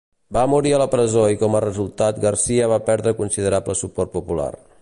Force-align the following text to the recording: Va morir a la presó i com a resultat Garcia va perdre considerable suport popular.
Va 0.35 0.43
morir 0.53 0.71
a 0.75 0.79
la 0.81 0.87
presó 0.93 1.25
i 1.33 1.37
com 1.43 1.59
a 1.59 1.61
resultat 1.67 2.23
Garcia 2.25 2.73
va 2.75 2.83
perdre 2.91 3.17
considerable 3.23 3.81
suport 3.85 4.19
popular. 4.21 4.53